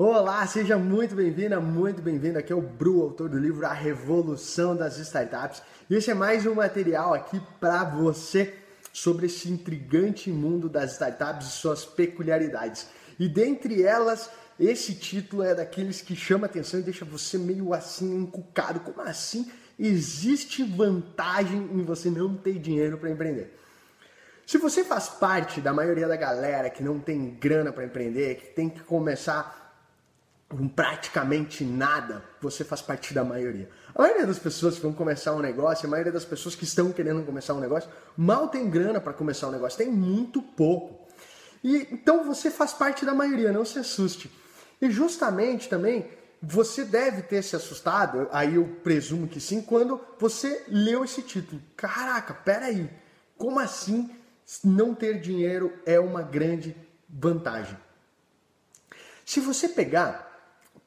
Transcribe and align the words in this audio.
Olá, 0.00 0.46
seja 0.46 0.78
muito 0.78 1.16
bem-vinda, 1.16 1.58
muito 1.58 2.00
bem-vindo. 2.00 2.38
Aqui 2.38 2.52
é 2.52 2.54
o 2.54 2.62
Bru, 2.62 3.02
autor 3.02 3.28
do 3.28 3.36
livro 3.36 3.66
A 3.66 3.72
Revolução 3.72 4.76
das 4.76 4.96
Startups. 4.96 5.60
E 5.90 5.96
esse 5.96 6.08
é 6.08 6.14
mais 6.14 6.46
um 6.46 6.54
material 6.54 7.12
aqui 7.12 7.42
para 7.58 7.82
você 7.82 8.54
sobre 8.92 9.26
esse 9.26 9.50
intrigante 9.50 10.30
mundo 10.30 10.68
das 10.68 10.92
startups 10.92 11.48
e 11.48 11.50
suas 11.50 11.84
peculiaridades. 11.84 12.86
E 13.18 13.28
dentre 13.28 13.82
elas, 13.82 14.30
esse 14.60 14.94
título 14.94 15.42
é 15.42 15.52
daqueles 15.52 16.00
que 16.00 16.14
chama 16.14 16.46
atenção 16.46 16.78
e 16.78 16.84
deixa 16.84 17.04
você 17.04 17.36
meio 17.36 17.74
assim 17.74 18.18
encucado. 18.18 18.78
Como 18.78 19.00
assim? 19.00 19.50
Existe 19.76 20.62
vantagem 20.62 21.70
em 21.72 21.82
você 21.82 22.08
não 22.08 22.36
ter 22.36 22.60
dinheiro 22.60 22.98
para 22.98 23.10
empreender. 23.10 23.52
Se 24.46 24.58
você 24.58 24.84
faz 24.84 25.08
parte 25.08 25.60
da 25.60 25.72
maioria 25.72 26.06
da 26.06 26.14
galera 26.14 26.70
que 26.70 26.84
não 26.84 27.00
tem 27.00 27.34
grana 27.34 27.72
para 27.72 27.84
empreender, 27.84 28.36
que 28.36 28.46
tem 28.54 28.70
que 28.70 28.84
começar 28.84 29.67
com 30.48 30.66
praticamente 30.66 31.62
nada, 31.62 32.24
você 32.40 32.64
faz 32.64 32.80
parte 32.80 33.12
da 33.12 33.22
maioria. 33.22 33.68
A 33.94 34.02
maioria 34.02 34.26
das 34.26 34.38
pessoas 34.38 34.76
que 34.76 34.80
vão 34.80 34.94
começar 34.94 35.34
um 35.34 35.40
negócio, 35.40 35.86
a 35.86 35.90
maioria 35.90 36.12
das 36.12 36.24
pessoas 36.24 36.54
que 36.54 36.64
estão 36.64 36.90
querendo 36.90 37.22
começar 37.22 37.52
um 37.52 37.60
negócio, 37.60 37.90
mal 38.16 38.48
tem 38.48 38.68
grana 38.70 39.00
para 39.00 39.12
começar 39.12 39.48
um 39.48 39.50
negócio, 39.50 39.76
tem 39.76 39.90
muito 39.90 40.40
pouco. 40.40 41.06
E 41.62 41.86
então 41.92 42.24
você 42.24 42.50
faz 42.50 42.72
parte 42.72 43.04
da 43.04 43.12
maioria, 43.12 43.52
não 43.52 43.64
se 43.64 43.78
assuste. 43.78 44.30
E 44.80 44.90
justamente 44.90 45.68
também 45.68 46.08
você 46.40 46.84
deve 46.84 47.22
ter 47.22 47.42
se 47.42 47.54
assustado, 47.54 48.28
aí 48.30 48.54
eu 48.54 48.64
presumo 48.82 49.28
que 49.28 49.40
sim, 49.40 49.60
quando 49.60 50.00
você 50.18 50.64
leu 50.68 51.04
esse 51.04 51.20
título. 51.20 51.60
Caraca, 51.76 52.32
peraí, 52.32 52.88
como 53.36 53.58
assim 53.58 54.10
não 54.64 54.94
ter 54.94 55.20
dinheiro 55.20 55.72
é 55.84 56.00
uma 56.00 56.22
grande 56.22 56.74
vantagem? 57.06 57.76
Se 59.26 59.40
você 59.40 59.68
pegar 59.68 60.27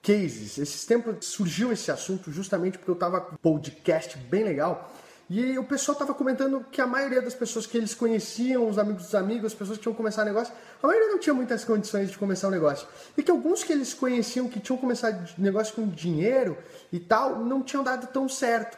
cases. 0.01 0.57
Esses 0.57 0.85
tempos 0.85 1.25
surgiu 1.27 1.71
esse 1.71 1.91
assunto 1.91 2.31
justamente 2.31 2.77
porque 2.77 2.89
eu 2.89 2.95
estava 2.95 3.21
com 3.21 3.35
um 3.35 3.37
podcast 3.37 4.17
bem 4.17 4.43
legal 4.43 4.91
e 5.33 5.57
o 5.57 5.63
pessoal 5.63 5.93
estava 5.93 6.13
comentando 6.13 6.65
que 6.69 6.81
a 6.81 6.85
maioria 6.85 7.21
das 7.21 7.33
pessoas 7.33 7.65
que 7.65 7.77
eles 7.77 7.93
conheciam, 7.93 8.67
os 8.67 8.77
amigos 8.77 9.03
dos 9.03 9.15
amigos, 9.15 9.45
as 9.45 9.53
pessoas 9.53 9.77
que 9.77 9.83
tinham 9.83 9.95
começado 9.95 10.25
negócio, 10.25 10.53
a 10.83 10.85
maioria 10.85 11.07
não 11.07 11.19
tinha 11.19 11.33
muitas 11.33 11.63
condições 11.63 12.11
de 12.11 12.17
começar 12.17 12.49
um 12.49 12.51
negócio. 12.51 12.85
E 13.17 13.23
que 13.23 13.31
alguns 13.31 13.63
que 13.63 13.71
eles 13.71 13.93
conheciam 13.93 14.49
que 14.49 14.59
tinham 14.59 14.77
começado 14.77 15.33
negócio 15.37 15.73
com 15.73 15.87
dinheiro 15.87 16.57
e 16.91 16.99
tal, 16.99 17.45
não 17.45 17.63
tinham 17.63 17.81
dado 17.81 18.07
tão 18.07 18.27
certo. 18.27 18.77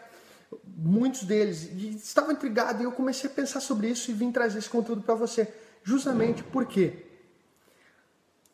Muitos 0.77 1.23
deles. 1.23 1.63
E 1.73 1.95
estava 1.95 2.31
intrigado 2.31 2.83
e 2.83 2.85
eu 2.85 2.91
comecei 2.91 3.27
a 3.27 3.33
pensar 3.33 3.59
sobre 3.59 3.87
isso 3.87 4.11
e 4.11 4.13
vim 4.13 4.31
trazer 4.31 4.59
esse 4.59 4.69
conteúdo 4.69 5.01
para 5.01 5.15
você. 5.15 5.51
Justamente 5.83 6.43
porque 6.43 7.03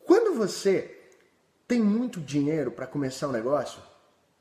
quando 0.06 0.34
você 0.34 0.99
tem 1.70 1.80
muito 1.80 2.20
dinheiro 2.20 2.72
para 2.72 2.84
começar 2.84 3.28
um 3.28 3.30
negócio? 3.30 3.80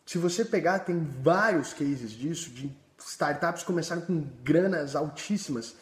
Se 0.03 0.17
você 0.17 0.43
pegar, 0.43 0.79
tem 0.79 0.99
vários 1.21 1.73
cases 1.73 2.09
disso, 2.09 2.49
de 2.49 2.75
startups 2.97 3.61
começaram 3.61 4.01
com 4.01 4.27
granas 4.43 4.95
altíssimas. 4.95 5.75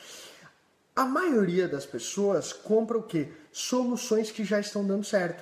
A 0.93 1.05
maioria 1.05 1.65
das 1.65 1.85
pessoas 1.85 2.51
compra 2.51 2.97
o 2.97 3.03
quê? 3.03 3.31
Soluções 3.49 4.29
que 4.29 4.43
já 4.43 4.59
estão 4.59 4.85
dando 4.85 5.05
certo. 5.05 5.41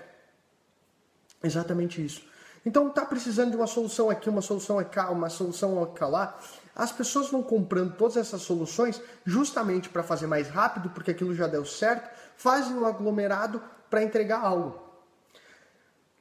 Exatamente 1.43 2.05
isso. 2.05 2.21
Então 2.63 2.87
tá 2.91 3.03
precisando 3.03 3.49
de 3.49 3.57
uma 3.57 3.65
solução 3.65 4.07
aqui, 4.11 4.29
uma 4.29 4.43
solução 4.43 4.77
aqui, 4.77 4.99
uma 4.99 5.29
solução 5.29 5.81
aqui 5.81 6.03
lá. 6.03 6.39
As 6.75 6.91
pessoas 6.91 7.31
vão 7.31 7.41
comprando 7.41 7.95
todas 7.95 8.15
essas 8.15 8.43
soluções 8.43 9.01
justamente 9.25 9.89
para 9.89 10.03
fazer 10.03 10.27
mais 10.27 10.49
rápido, 10.49 10.91
porque 10.91 11.09
aquilo 11.09 11.33
já 11.33 11.47
deu 11.47 11.65
certo, 11.65 12.07
fazem 12.37 12.75
um 12.75 12.85
aglomerado 12.85 13.59
para 13.89 14.03
entregar 14.03 14.41
algo. 14.41 14.84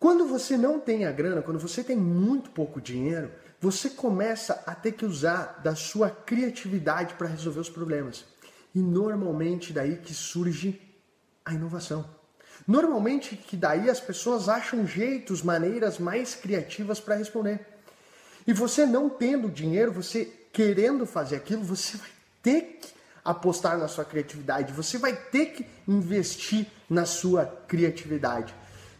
Quando 0.05 0.27
você 0.27 0.59
não 0.59 0.79
tem 0.79 1.07
a 1.07 1.11
grana, 1.11 1.41
quando 1.41 1.59
você 1.59 1.83
tem 1.83 1.97
muito 1.97 2.51
pouco 2.51 2.79
dinheiro, 2.79 3.33
você 3.59 3.89
começa 3.89 4.63
a 4.67 4.75
ter 4.75 4.93
que 4.93 5.07
usar 5.07 5.63
da 5.65 5.75
sua 5.75 6.11
criatividade 6.11 7.15
para 7.15 7.27
resolver 7.27 7.61
os 7.61 7.71
problemas. 7.71 8.23
E 8.75 8.81
normalmente 8.81 9.73
daí 9.73 9.97
que 9.97 10.13
surge 10.13 10.79
a 11.43 11.55
inovação. 11.55 12.05
Normalmente 12.69 13.35
que 13.35 13.57
daí 13.57 13.89
as 13.89 13.99
pessoas 13.99 14.47
acham 14.47 14.87
jeitos, 14.87 15.43
maneiras 15.43 15.99
mais 15.99 16.35
criativas 16.35 17.01
para 17.01 17.15
responder. 17.15 17.67
E 18.47 18.53
você 18.53 18.85
não 18.85 19.09
tendo 19.09 19.49
dinheiro, 19.49 19.91
você 19.91 20.31
querendo 20.53 21.07
fazer 21.07 21.37
aquilo, 21.37 21.65
você 21.65 21.97
vai 21.97 22.11
ter 22.43 22.61
que 22.79 22.93
apostar 23.25 23.79
na 23.79 23.89
sua 23.89 24.05
criatividade, 24.05 24.71
você 24.71 24.99
vai 24.99 25.17
ter 25.17 25.47
que 25.47 25.67
investir 25.89 26.67
na 26.91 27.07
sua 27.07 27.47
criatividade. 27.47 28.55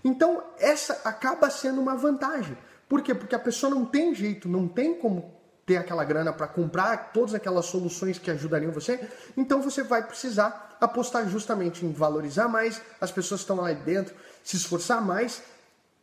Então, 0.05 0.45
essa 0.59 1.01
acaba 1.05 1.49
sendo 1.49 1.81
uma 1.81 1.97
vantagem. 1.97 2.57
Por 2.89 3.03
quê? 3.03 3.15
Porque 3.15 3.35
a 3.35 3.39
pessoa 3.39 3.75
não 3.75 3.87
tem 3.87 4.15
jeito, 4.15 4.49
não 4.49 4.69
tem 4.69 4.95
como 4.95 5.33
ter 5.67 5.79
aquela 5.79 6.05
grana 6.05 6.33
para 6.33 6.47
comprar 6.47 7.13
todas 7.13 7.35
aquelas 7.35 7.65
soluções 7.67 8.19
que 8.19 8.31
ajudariam 8.31 8.71
você, 8.71 9.09
então 9.35 9.63
você 9.63 9.83
vai 9.83 10.07
precisar 10.07 10.77
apostar 10.79 11.27
justamente 11.29 11.87
em 11.87 11.93
valorizar 11.93 12.49
mais 12.49 12.83
as 13.01 13.11
pessoas 13.11 13.41
que 13.41 13.45
estão 13.45 13.57
lá 13.57 13.73
dentro, 13.73 14.15
se 14.43 14.57
esforçar 14.57 15.01
mais 15.01 15.43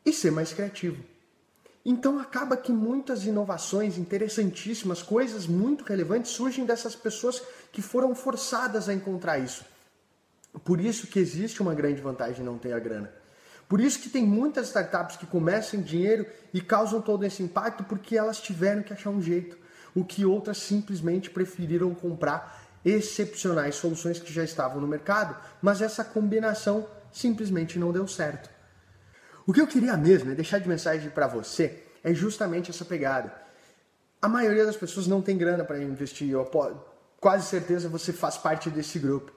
e 0.04 0.12
ser 0.12 0.32
mais 0.32 0.52
criativo. 0.52 1.04
Então 1.86 2.20
acaba 2.20 2.58
que 2.58 2.72
muitas 2.72 3.26
inovações 3.26 3.98
interessantíssimas, 3.98 5.02
coisas 5.02 5.48
muito 5.48 5.84
relevantes 5.84 6.32
surgem 6.32 6.66
dessas 6.66 6.96
pessoas 6.96 7.42
que 7.72 7.82
foram 7.82 8.14
forçadas 8.14 8.88
a 8.90 8.94
encontrar 8.94 9.40
isso. 9.40 9.64
Por 10.64 10.80
isso 10.80 11.08
que 11.08 11.20
existe 11.20 11.62
uma 11.62 11.74
grande 11.74 12.02
vantagem 12.02 12.42
em 12.42 12.46
não 12.46 12.58
ter 12.58 12.74
a 12.74 12.80
grana. 12.80 13.21
Por 13.72 13.80
isso 13.80 14.02
que 14.02 14.10
tem 14.10 14.26
muitas 14.26 14.68
startups 14.68 15.16
que 15.16 15.26
começam 15.26 15.80
em 15.80 15.84
dinheiro 15.84 16.26
e 16.54 16.60
causam 16.60 17.00
todo 17.00 17.24
esse 17.24 17.42
impacto 17.42 17.86
porque 17.86 18.18
elas 18.18 18.42
tiveram 18.42 18.84
que 18.84 18.92
achar 18.92 19.12
um 19.12 19.22
jeito, 19.22 19.58
o 19.96 20.04
que 20.04 20.26
outras 20.26 20.58
simplesmente 20.58 21.30
preferiram 21.30 21.96
comprar 21.96 22.68
excepcionais 22.84 23.76
soluções 23.76 24.20
que 24.20 24.34
já 24.34 24.44
estavam 24.44 24.82
no 24.82 24.88
mercado, 24.90 25.38
mas 25.62 25.82
essa 25.82 26.04
combinação 26.04 26.86
simplesmente 27.14 27.80
não 27.80 27.94
deu 27.94 28.06
certo. 28.10 28.50
O 29.48 29.54
que 29.54 29.62
eu 29.62 29.68
queria 29.68 29.96
mesmo 29.96 30.34
é 30.34 30.36
deixar 30.36 30.60
de 30.60 30.68
mensagem 30.68 31.10
para 31.10 31.28
você 31.28 31.82
é 32.04 32.14
justamente 32.14 32.72
essa 32.72 32.84
pegada. 32.84 33.34
A 34.22 34.28
maioria 34.28 34.66
das 34.66 34.76
pessoas 34.76 35.08
não 35.08 35.22
tem 35.22 35.38
grana 35.38 35.64
para 35.64 35.82
investir, 35.82 36.30
eu 36.30 36.46
quase 37.22 37.48
certeza 37.48 37.88
você 37.88 38.12
faz 38.12 38.38
parte 38.38 38.70
desse 38.70 39.00
grupo. 39.00 39.32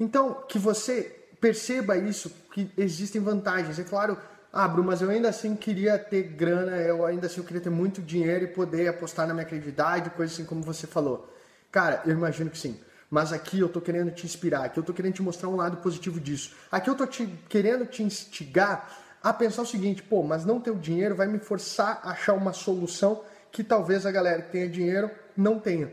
Então, 0.00 0.42
que 0.48 0.58
você 0.58 1.25
perceba 1.40 1.96
isso, 1.96 2.30
que 2.52 2.70
existem 2.76 3.20
vantagens. 3.20 3.78
É 3.78 3.84
claro, 3.84 4.16
ah, 4.52 4.66
Bruno, 4.66 4.88
mas 4.88 5.02
eu 5.02 5.10
ainda 5.10 5.28
assim 5.28 5.54
queria 5.54 5.98
ter 5.98 6.22
grana, 6.22 6.76
eu 6.78 7.04
ainda 7.04 7.26
assim 7.26 7.38
eu 7.38 7.44
queria 7.44 7.60
ter 7.60 7.70
muito 7.70 8.00
dinheiro 8.00 8.44
e 8.44 8.48
poder 8.48 8.88
apostar 8.88 9.26
na 9.26 9.34
minha 9.34 9.44
criatividade, 9.44 10.10
coisa 10.10 10.32
assim 10.32 10.44
como 10.44 10.62
você 10.62 10.86
falou. 10.86 11.32
Cara, 11.70 12.02
eu 12.06 12.12
imagino 12.12 12.50
que 12.50 12.58
sim. 12.58 12.80
Mas 13.10 13.32
aqui 13.32 13.60
eu 13.60 13.68
tô 13.68 13.80
querendo 13.80 14.10
te 14.10 14.26
inspirar, 14.26 14.64
aqui 14.64 14.78
eu 14.78 14.82
tô 14.82 14.92
querendo 14.92 15.14
te 15.14 15.22
mostrar 15.22 15.48
um 15.48 15.56
lado 15.56 15.76
positivo 15.76 16.18
disso. 16.18 16.54
Aqui 16.72 16.90
eu 16.90 16.94
tô 16.94 17.06
te, 17.06 17.26
querendo 17.48 17.86
te 17.86 18.02
instigar 18.02 18.90
a 19.22 19.32
pensar 19.32 19.62
o 19.62 19.66
seguinte, 19.66 20.02
pô, 20.02 20.22
mas 20.22 20.44
não 20.44 20.60
ter 20.60 20.70
o 20.70 20.76
dinheiro 20.76 21.14
vai 21.14 21.26
me 21.26 21.38
forçar 21.38 22.00
a 22.02 22.10
achar 22.10 22.32
uma 22.32 22.52
solução 22.52 23.22
que 23.52 23.62
talvez 23.62 24.06
a 24.06 24.10
galera 24.10 24.42
que 24.42 24.52
tenha 24.52 24.68
dinheiro 24.68 25.10
não 25.36 25.58
tenha. 25.58 25.90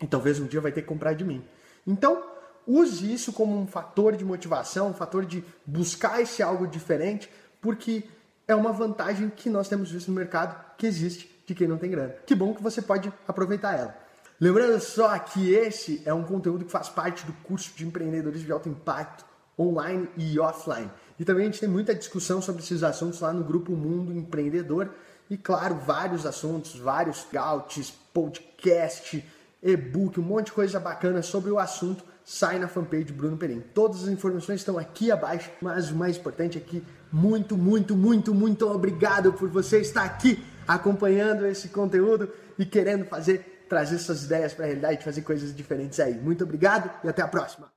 E 0.00 0.06
talvez 0.06 0.38
um 0.38 0.46
dia 0.46 0.60
vai 0.60 0.72
ter 0.72 0.82
que 0.82 0.88
comprar 0.88 1.14
de 1.14 1.24
mim. 1.24 1.44
Então, 1.86 2.22
use 2.68 3.10
isso 3.10 3.32
como 3.32 3.58
um 3.58 3.66
fator 3.66 4.14
de 4.14 4.24
motivação, 4.24 4.90
um 4.90 4.94
fator 4.94 5.24
de 5.24 5.42
buscar 5.64 6.20
esse 6.20 6.42
algo 6.42 6.66
diferente, 6.66 7.30
porque 7.60 8.04
é 8.46 8.54
uma 8.54 8.72
vantagem 8.72 9.30
que 9.30 9.48
nós 9.48 9.68
temos 9.68 9.90
visto 9.90 10.08
no 10.08 10.14
mercado 10.14 10.54
que 10.76 10.86
existe 10.86 11.42
de 11.46 11.54
quem 11.54 11.66
não 11.66 11.78
tem 11.78 11.90
grana. 11.90 12.14
Que 12.26 12.34
bom 12.34 12.54
que 12.54 12.62
você 12.62 12.82
pode 12.82 13.12
aproveitar 13.26 13.78
ela. 13.78 13.98
Lembrando 14.38 14.78
só 14.80 15.18
que 15.18 15.52
esse 15.52 16.02
é 16.04 16.14
um 16.14 16.22
conteúdo 16.22 16.64
que 16.64 16.70
faz 16.70 16.88
parte 16.88 17.26
do 17.26 17.32
curso 17.42 17.72
de 17.74 17.86
empreendedorismo 17.86 18.46
de 18.46 18.52
alto 18.52 18.68
impacto 18.68 19.24
online 19.58 20.08
e 20.16 20.38
offline. 20.38 20.90
E 21.18 21.24
também 21.24 21.42
a 21.42 21.46
gente 21.46 21.58
tem 21.58 21.68
muita 21.68 21.94
discussão 21.94 22.40
sobre 22.40 22.62
esses 22.62 22.84
assuntos 22.84 23.20
lá 23.20 23.32
no 23.32 23.42
grupo 23.42 23.72
Mundo 23.72 24.12
Empreendedor. 24.12 24.90
E 25.28 25.36
claro, 25.36 25.74
vários 25.74 26.24
assuntos, 26.24 26.76
vários 26.78 27.26
gauts, 27.32 27.92
podcast, 28.14 29.24
e-book, 29.62 30.18
um 30.20 30.22
monte 30.22 30.46
de 30.46 30.52
coisa 30.52 30.78
bacana 30.78 31.22
sobre 31.22 31.50
o 31.50 31.58
assunto 31.58 32.04
sai 32.24 32.58
na 32.58 32.68
fanpage 32.68 33.12
Bruno 33.12 33.38
Perim. 33.38 33.64
Todas 33.72 34.02
as 34.02 34.08
informações 34.08 34.60
estão 34.60 34.78
aqui 34.78 35.10
abaixo, 35.10 35.50
mas 35.62 35.90
o 35.90 35.96
mais 35.96 36.18
importante 36.18 36.58
é 36.58 36.60
que 36.60 36.84
muito, 37.10 37.56
muito, 37.56 37.96
muito, 37.96 38.34
muito 38.34 38.68
obrigado 38.70 39.32
por 39.32 39.48
você 39.48 39.80
estar 39.80 40.04
aqui 40.04 40.38
acompanhando 40.66 41.46
esse 41.46 41.68
conteúdo 41.68 42.30
e 42.58 42.66
querendo 42.66 43.06
fazer 43.06 43.54
trazer 43.68 43.98
suas 43.98 44.24
ideias 44.24 44.54
para 44.54 44.64
a 44.64 44.68
realidade, 44.68 45.04
fazer 45.04 45.22
coisas 45.22 45.54
diferentes 45.54 46.00
aí. 46.00 46.14
Muito 46.14 46.42
obrigado 46.42 46.90
e 47.04 47.08
até 47.08 47.22
a 47.22 47.28
próxima. 47.28 47.70